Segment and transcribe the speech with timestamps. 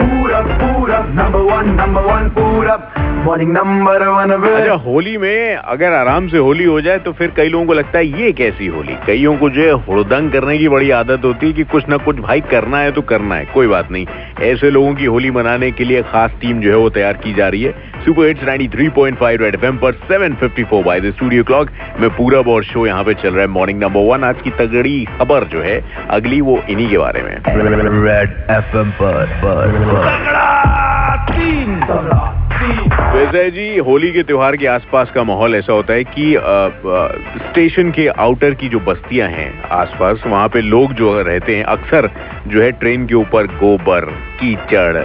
[0.00, 2.88] पूरब पूरब number one number one पूरब
[3.22, 7.48] मॉर्निंग नंबर वन अच्छा होली में अगर आराम से होली हो जाए तो फिर कई
[7.48, 8.96] लोगों को लगता है ये कैसी होली?
[9.06, 12.16] कईयों को जो है हुड़दंग करने की बड़ी आदत होती है कि कुछ ना कुछ
[12.18, 14.06] भाई करना है तो करना है कोई बात नहीं।
[14.42, 17.48] ऐसे लोगों की होली मनाने के लिए खास टीम जो है वो तैयार की जा
[17.48, 17.72] रही है।
[18.04, 22.86] सुपर हिट्स 93.5 रेड एफएम पर 7:54 बाय द स्टूडियो क्लॉक में पूरब और शो
[22.86, 26.40] यहाँ पे चल रहा है मॉर्निंग नंबर वन आज की तगड़ी खबर जो है अगली
[26.40, 27.34] वो इन्हीं के बारे में।
[28.04, 30.81] रेड एफएम पर पर
[33.32, 37.48] वैसे जी होली के त्योहार के आसपास का माहौल ऐसा होता है कि अ, अ,
[37.48, 42.10] स्टेशन के आउटर की जो बस्तियाँ हैं आसपास वहाँ पे लोग जो रहते हैं अक्सर
[42.46, 44.04] जो है ट्रेन के ऊपर गोबर
[44.40, 45.04] कीचड़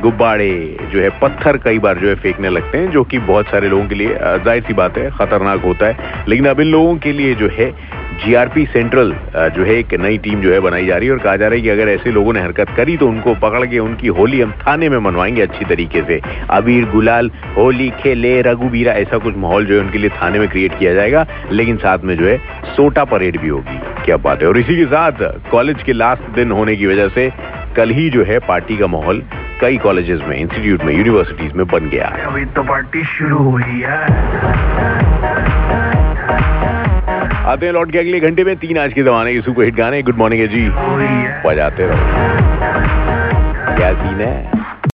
[0.00, 0.50] गुब्बारे
[0.92, 3.86] जो है पत्थर कई बार जो है फेंकने लगते हैं जो कि बहुत सारे लोगों
[3.88, 7.34] के लिए ज़ाहिर सी बात है खतरनाक होता है। लेकिन अब इन लोगों के लिए
[7.34, 7.66] जो है
[8.14, 11.36] जीआरपी सेंट्रल जो है एक नई टीम जो है बनाई जा रही है और कहा
[11.36, 14.08] जा रहा है कि अगर ऐसे लोगों ने हरकत करी तो उनको पकड़ के उनकी
[14.08, 16.20] होली हम थाने में मनवाएँगे अच्छी तरीके से।
[16.50, 20.78] अबीर, गुलाल, होली, खेले, रघुबीरा, ऐसा कुछ माहौल जो है उनके लिए थाने में क्रिएट
[20.78, 24.48] किया जाएगा, लेकिन साथ में जो है सोटा परेड भी होगी। क्या बात है?
[24.48, 25.12] और इसी के साथ
[25.50, 27.30] कॉलेज के लास्ट दिन होने की वजह से
[27.76, 29.22] कल ही जो है पार्टी का माहौल
[29.60, 35.63] कई कॉलेजेस में इंस्टीट्यूट में यूनिवर्सिटीज में बन गया। अभी तो पार्टी शुरू हुई है।
[37.54, 40.02] आते हैं लौट के अगले घंटे में। तीन आज के जमाने के सुपर हिट गाने।
[40.02, 40.68] गुड मॉर्निंग है जी
[41.48, 41.96] बजाते रहो।
[43.76, 44.53] क्या सीन है?